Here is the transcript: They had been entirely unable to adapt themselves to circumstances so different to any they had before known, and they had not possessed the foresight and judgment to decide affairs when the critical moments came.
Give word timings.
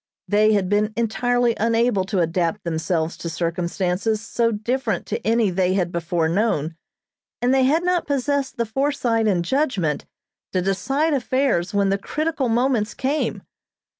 They 0.27 0.53
had 0.53 0.67
been 0.67 0.93
entirely 0.97 1.55
unable 1.59 2.05
to 2.05 2.21
adapt 2.21 2.63
themselves 2.63 3.15
to 3.17 3.29
circumstances 3.29 4.19
so 4.19 4.51
different 4.51 5.05
to 5.05 5.23
any 5.23 5.51
they 5.51 5.75
had 5.75 5.91
before 5.91 6.27
known, 6.27 6.75
and 7.39 7.53
they 7.53 7.65
had 7.65 7.83
not 7.83 8.07
possessed 8.07 8.57
the 8.57 8.65
foresight 8.65 9.27
and 9.27 9.45
judgment 9.45 10.07
to 10.53 10.61
decide 10.63 11.13
affairs 11.13 11.75
when 11.75 11.89
the 11.89 11.99
critical 11.99 12.49
moments 12.49 12.95
came. 12.95 13.43